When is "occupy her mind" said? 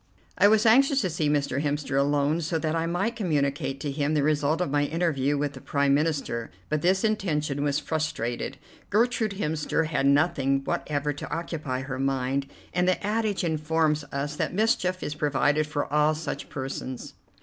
11.29-12.47